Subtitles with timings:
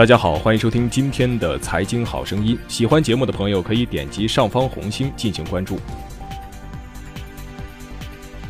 [0.00, 2.58] 大家好，欢迎收听今天的财经好声音。
[2.68, 5.78] 喜欢节目的朋友可以点击上方红星进行关注。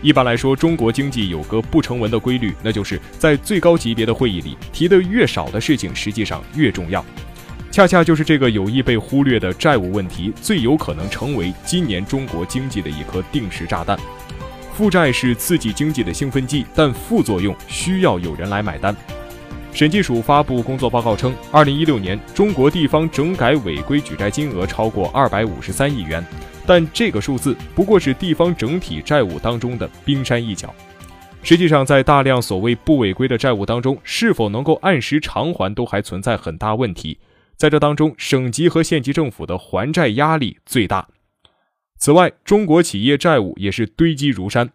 [0.00, 7.04] 一般来说，中国经济有个不成文的规律，那就是在最高级别的会议里提的越少的事情，实际上越重要。
[7.72, 13.98] 恰恰就是这个有意被忽略的债务问题，最有可能成为今年中国经济的一颗定时炸弹。
[14.72, 18.94] 负债是刺激经济的兴奋剂，但副作用需要有人来买单。
[19.72, 26.22] 审计署发布工作报告称，二零一六年中国地方整改违规举债金额超过二百五十三亿元，
[26.66, 30.74] 但这个数字不过是地方整体债务当中的冰山一角。
[31.42, 37.18] 实际上，在大量所谓不违规的债务当中，是否能够按时偿还都还存在很大问题。
[37.56, 41.08] 在这当中，省级和县级政府的还债压力最大。
[41.98, 44.70] 此外，中国企业债务也是堆积如山。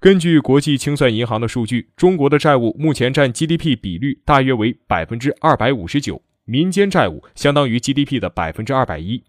[0.00, 9.22] 根据国际清算银行的数据，中国的债务目前占 GDP 比率大约为百分之二百五十九，民间债务相当于 GDP 的百分之二百一。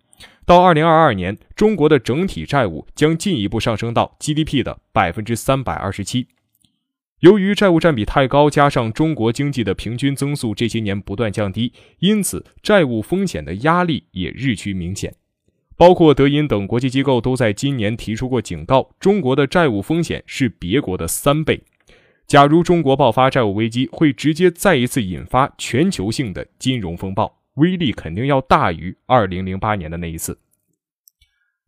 [0.45, 6.27] 到二零二二年，中国的整体债务将进一步上升到 GDP 的百分之三百二十七。
[7.19, 15.13] 由于债务占比太高，加上中国经济的平均增速这些年不断降低，因此债务风险的压力也日趋明显。
[15.81, 21.63] 包括德银等国际机构都在今年提出过警告：中国的债务风险是别国的三倍。
[22.27, 30.37] 假如中国爆发债务危机，会直接再一次引发全球性的金融风暴，威力肯定要大于2008年的那一次。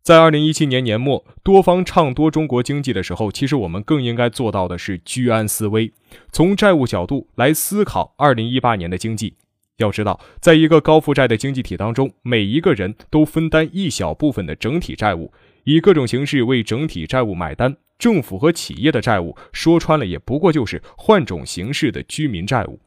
[0.04, 5.92] 在2017年年末，多方唱多中国经济的时候，其实我们更应该做到的是居安思危，
[6.30, 9.34] 从债务角度来思考2018年的经济。
[9.78, 15.32] 要知道，在一个高负债的经济体当中，每一个人都分担一小部分的整体债务，
[15.64, 17.76] 以各种形式为整体债务买单。
[17.98, 22.80] 政府和企业的债务，说穿了也不过就是换种形式的居民债务。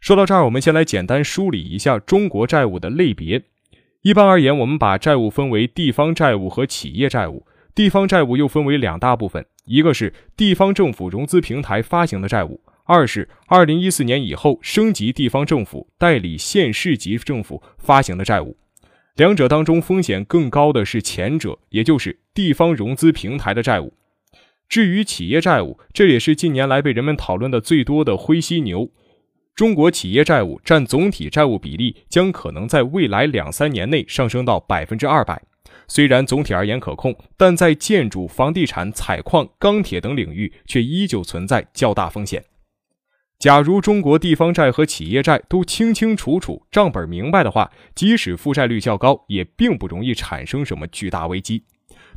[0.00, 3.42] 说到这儿，我们先来简单梳理一下中国债务的类别。
[4.02, 7.46] 一般而言，我们把债务分为地方债务和企业债务。
[7.74, 12.60] 地方债务又分为两大部分，一个是地方政府融资平台发行的债务。
[12.90, 18.56] 二是二零一四年以后升级地方政府代理县市级政府发行的债务，
[19.14, 23.94] 两者当中风险更高的是前者，也就是地方融资平台的债务。
[24.68, 28.90] 至于企业债务，这也是近年来被人们讨论的最多的灰犀牛。
[29.54, 35.40] 中国企业债务占总体债务比例将可能在未来两三年内上升到百分之二百。
[35.86, 42.44] 虽然总体而言可控，但在建筑、房地产、采矿、钢铁等领域却依旧存在较大风险。
[43.40, 51.64] 假如中国地方债和企业债都清清楚楚、账本明白的话，即使负债率较高，也并不容易产生什么巨大危机。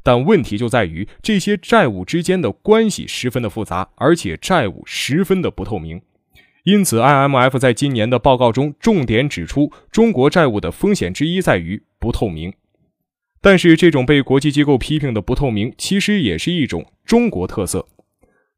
[0.03, 6.01] 但问题就在于这些债务之间的关系十分的复杂，而且债务十分的不透明。
[6.65, 12.51] 因此，IMF 在今年的报告中重点指出，中国债务的风险之一在于不透明。
[13.39, 17.87] 但是，这种被国际机构批评的不透明，其实也是一种中国特色。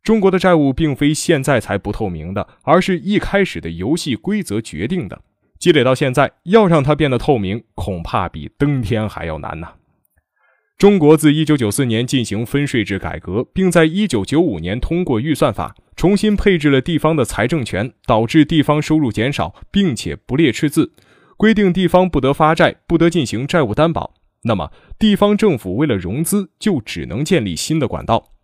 [0.06, 5.20] 中国的债务并非现在才不透明的，而是一开始的游戏规则决定的。
[5.58, 9.74] 积累到现在，要让它变得透明，恐怕比登天还要难呐。
[10.78, 20.94] 中国自1994年进行分税制改革，并在1995年通过预算法，重新配置了地方的财政权，导致地方收入减少，并且不列赤字，
[21.36, 24.14] 规定地方不得发债，不得进行债务担保。
[24.44, 28.35] 那么，地方政府为了融资，就只能建立新的管道。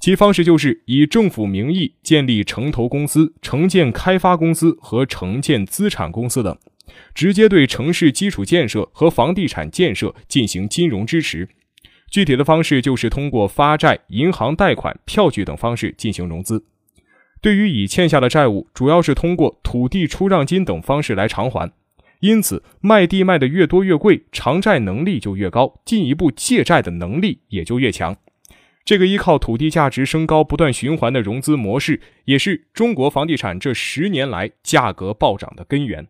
[0.00, 6.56] 其方式就是以政府名义建立城投公司、城建开发公司和城建资产公司等，
[7.14, 11.46] 直接对城市基础建设和房地产建设进行金融支持。
[12.10, 16.64] 具体的方式就是通过发债、银行贷款、票据等方式进行融资。
[17.42, 21.70] 对于已欠下的债务，主要是通过土地出让金等方式来偿还。
[22.20, 28.16] 因此，卖地卖的越多越贵，偿债能力就越高，进一步借债的能力也就越强。
[28.90, 36.08] 这个依靠土地价值升高不断循环的融资模式，也是中国房地产这十年来价格暴涨的根源。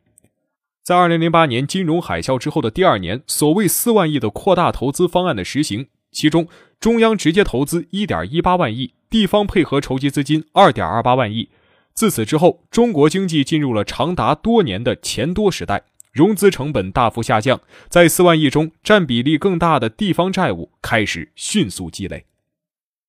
[0.82, 6.48] 在二零零八年金融海啸之后的第二年，所谓四万亿的扩大投资方案的实行，其中
[6.80, 11.50] 中央直接投资一点一八万亿，地方配合筹集资金二点二八万亿。
[11.92, 15.82] 自此之后，中国经济进入了长达多年的钱多时代，
[16.14, 17.60] 融资成本大幅下降，
[17.90, 22.24] 在四万亿中占比例更大的地方债务开始迅速积累。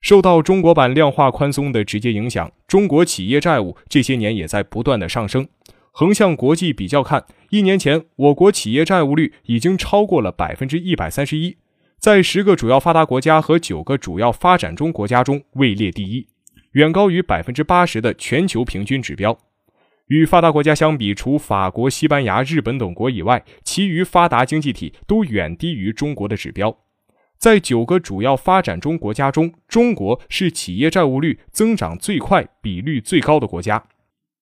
[0.01, 5.47] 受到中国版量化宽松的直接影响，中国企业债务这些年也在不断的上升。
[5.91, 11.57] 横向国际比较看，一年前我国企业债务率已经超过了百分之一百三十一，
[11.99, 16.27] 在十个主要发达国家和九个主要发展中国家中位列第一，
[16.71, 19.37] 远高于百分之八十的全球平均指标。
[20.07, 26.75] 与发达国家相比，除法国、西班牙、日本等国以外，其余发达经济体都远低于中国的指标。
[27.41, 33.83] 在九个主要发展中国家中，中国是企业债务率增长最快、比率最高的国家。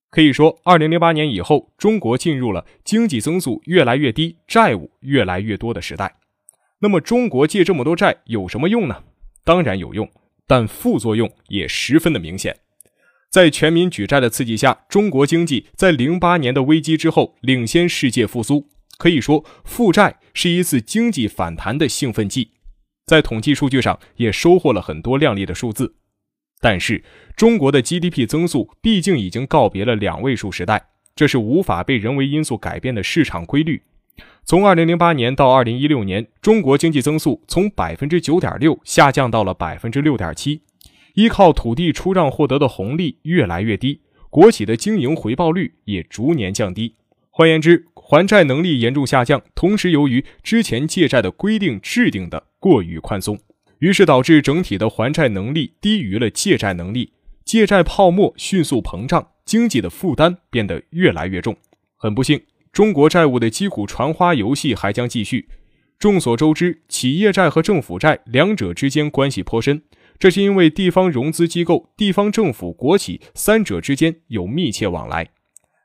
[0.10, 6.14] 可以说，二零零八年以后，中国进入了经济增速越来越低、债务越来越多的时代。
[6.80, 9.04] 那么，中国借这么多债有什么用呢？
[9.46, 10.10] 当然有用，
[10.46, 12.58] 但副作用也十分的明显。
[13.30, 18.68] 在全民举债的刺激下，中国经济在零八年的危机之后领先世界复苏。
[18.98, 22.52] 可以说，负债是一次经济反弹的兴奋剂，
[23.10, 25.96] 在统计数据上也收获了很多亮丽的数字。
[26.62, 27.04] 但是，
[27.36, 33.82] 中国的 GDP 增速毕竟已经告别了两位数时代，这是无法被人为因素改变的市场规律。
[34.44, 40.62] 从2008年到2016年，中国经济增速从百分之九点六下降到了百分之六点七，
[41.16, 46.96] 依靠土地出让获得的红利越来越低，国企的经营回报率也逐年降低。
[47.32, 53.38] 换言之，还债能力严重下降，同时由于之前借债的规定制定的过于宽松。
[53.78, 57.14] 于是导致整体的还债能力低于了借债能力，
[57.46, 61.56] 借债泡沫迅速膨胀，经济的负担变得越来越重。
[61.98, 62.42] 很不幸，
[62.72, 65.48] 中国债务的击鼓传花游戏还将继续。
[66.00, 69.84] 众所周知，企业债和政府债两者之间关系颇深，
[70.18, 75.30] 这是因为地方融资机构、地方政府、国企三者之间有密切往来，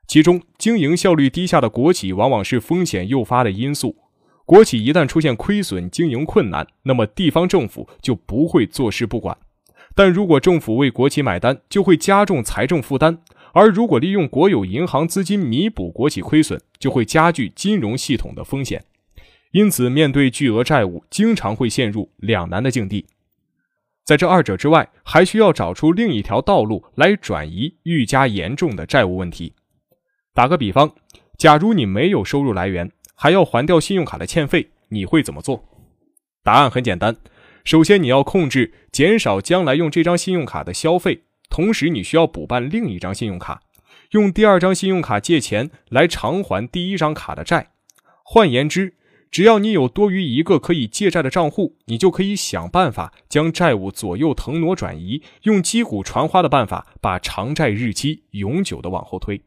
[0.07, 3.95] 其中经营效率低下的国企往往是风险诱发的因素。
[4.45, 9.35] 国企一旦出现亏损、经营困难，那么地方政府就不会坐视不管。
[9.95, 13.15] 但如果政府为国企买单，就会加重财政负担；
[13.53, 18.83] 而如果利用国有银行资金弥补国企亏损，就会加剧金融系统的风险。
[19.53, 23.07] 因此，面对巨额债务，经常会陷入两难的境地。
[24.03, 29.53] 在这二者之外，还需要找出另一条道路来转移愈加严重的债务问题。
[30.35, 30.93] 打个比方，
[31.37, 32.91] 假如你没有收入来源。
[33.17, 35.63] 还要还掉信用卡的欠费，你会怎么做？
[36.43, 37.15] 答案很简单，
[37.63, 43.61] 首先你要控制、减少将来用这张信用卡的消费，同时你需要补办另一张信用卡，
[44.11, 47.69] 用第二张信用卡借钱来偿还第一张卡的债。
[48.25, 48.95] 换言之，
[49.31, 59.41] 只要你有多余一个可以借债的账户，你就可以想办法将债务左右腾挪转移，用击鼓传花的办法把偿债日期永久的往后推。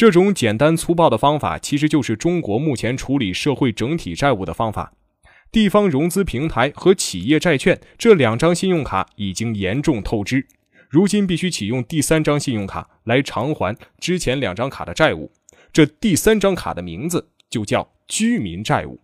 [0.00, 4.94] 这种简单粗暴的方法，其实就是中国目前处理社会整体债务的方法。
[5.52, 10.46] 地方融资平台和企业债券这两张信用卡已经严重透支，
[10.88, 15.30] 如今必须启用第三张信用卡来偿还之前两张卡的债务。
[15.70, 19.00] 这第三张卡的名字就叫居民债务。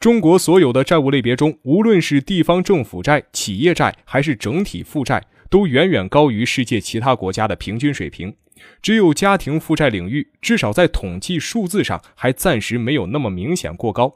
[0.00, 8.34] 中国所有的债务类别中，无论是地方政府债、企业债还是整体负债，都远远高于世界其他国家的平均水平。
[8.82, 14.14] 只有家庭负债领域，至少在统计数字上还暂时没有那么明显过高。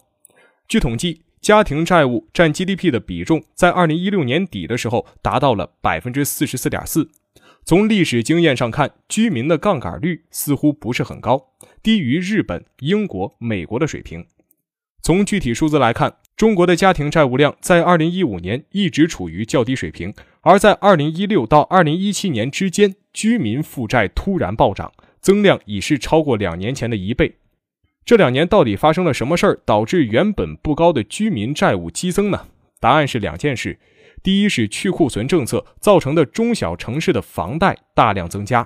[0.66, 7.10] 据统计，家庭债务占 GDP 的比重在2016年底的时候达到了百分之四十四点四。
[7.64, 11.50] 从历史经验上看，居民的杠杆率似乎不是很高，
[11.82, 14.26] 低于日本、英国、美国的水平。
[15.02, 22.94] 从具体数字来看，中国的家庭债务量在2015年一直处于较低水平，而在2016到2017年之间。
[23.18, 27.34] 居民负债突然暴涨，增量已是超过两年前的一倍。
[28.04, 32.46] 这两年到底发生了什么事儿，导致原本不高的居民债务激增呢？
[32.78, 33.80] 答案是两件事：
[34.22, 38.62] 第一是去库存政策造成的中小城市的房贷大量增加；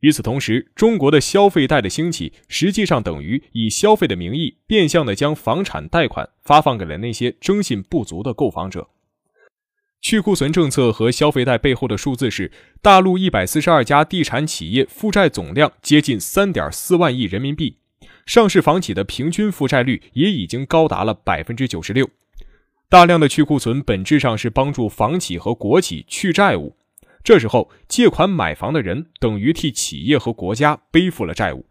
[0.00, 8.88] 与此同时，中国的消费贷的兴起，实际上等于以消费的名义，变相的将房产贷款发放给了那些征信不足的购房者。
[10.02, 12.50] 去库存政策和消费贷背后的数字是，
[12.82, 17.76] 大陆一百四十二家地产企业负债总量接近三点四万亿人民币，
[18.26, 22.10] 上市房企的平均负债率也已经高达了百分之九十六。
[22.88, 26.76] 大量的去库存本质上是帮助房企和国企去债务，
[27.22, 31.64] 这时候借款买房的人等于替企业和国家背负了债务。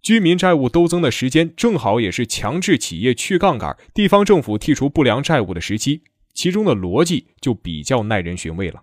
[0.00, 6.02] 居民债务兜增的时间正好也是强制企业去杠杆、地方政府剔除不良债务的时期。
[6.34, 8.82] 其中的逻辑就比较耐人寻味了：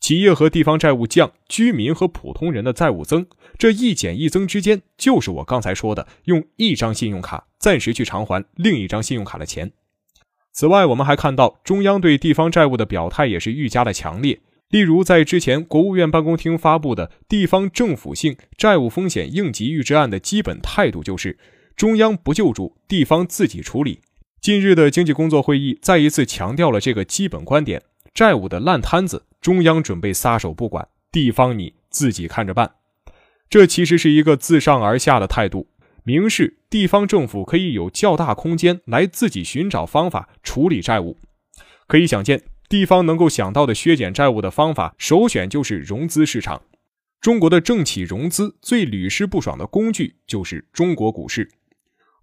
[0.00, 3.26] 企业和地方债务降，居民和普通人的债务增，
[3.58, 9.72] 这一减一增之间，就是我刚才说的用一张信用卡暂时去偿还另一张信用卡的钱。
[10.52, 14.40] 此外，我们还看到中央对地方债务的表态也是愈加的强烈。
[14.70, 21.38] 例如，在之前国务院办公厅发布的《地方政府性债务风险应急预知案》的基本态度就是：
[21.74, 24.00] 中央不救助，地方自己处理。
[24.40, 27.82] 近日的经济工作会议再一次强调了这个基本观点：
[28.14, 32.70] 债务的烂摊子，中央准备撒手不管，地方你自己看着办。
[33.50, 35.66] 这其实是一个自上而下的态度，
[36.04, 41.18] 明示地方政府可以有较大空间来自己寻找方法处理债务。
[41.88, 46.62] 可以想见，地方能够想到的削减债务的方法，首选就是融资市场。
[47.20, 51.50] 中国的政企融资最屡试不爽的工具就是中国股市。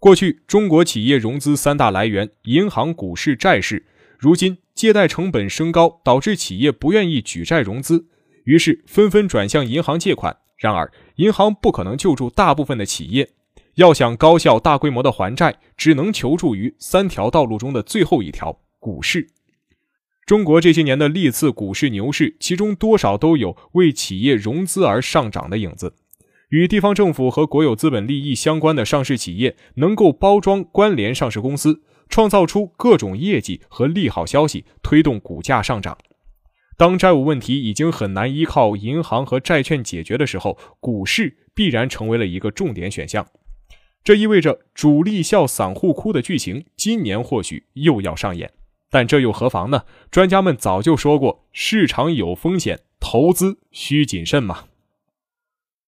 [0.05, 3.87] 过去，中国企业融资三大来源：银行、股市、债市。
[4.19, 8.05] 如今，借贷成本升高，导致企业不愿意举债融资，
[8.43, 10.37] 于是纷纷转向银行借款。
[10.57, 13.31] 然而，银行不可能救助大部分的企业，
[13.77, 19.29] 要想高效、大规模的还债，只能求助于三条道路中的最后一条——股市。
[20.27, 25.95] 中国这些年的历次股市牛市，其中多少都有为企业融资而上涨的影子。
[26.49, 35.97] 与地方政府和国有资本利益相关的上市企业，能够包装关联上市公司，创造出各种业绩和利好消息，推动股价上涨。
[36.77, 43.25] 当债务问题已经很难依靠银行和债券解决的时候，股市必然成为了一个重点选项。
[44.03, 48.51] 这意味着主力笑散户哭的剧情，今年或许又要上演。
[48.91, 49.83] 但这又何妨呢？
[50.11, 54.65] 专家们早就说过，市场有风险，投资需谨慎嘛。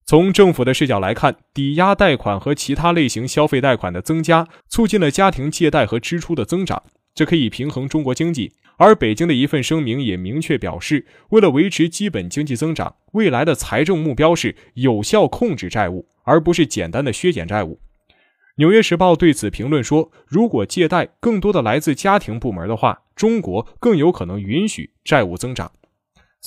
[0.10, 6.82] 从政府的视角来看，抵押贷款和其他类型消费贷款的增加，促进了家庭借贷和支出的增长，
[7.14, 8.54] 这可以平衡中国经济。
[8.78, 17.82] 而北京的一份声明也明确表示，为了维持基本经济增长，未来的财政目标是有效控制债务，而不是简单的削减债务。
[18.56, 25.70] 《纽约时报》对此评论说：“如果借贷更多的来自家庭部门的话，中国更有可能允许债务增长。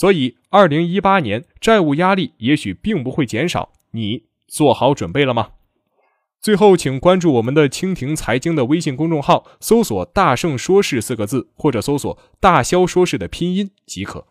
[0.00, 3.68] 所以，二零一八年债务压力也许并不会减少。
[3.90, 5.50] 你做好准备了吗？”
[6.40, 14.26] 最后，请关注我们的蜻蜓财经的微信公众号，搜索“大圣说事”四个字，或者搜索“大肖说事”的拼音即可。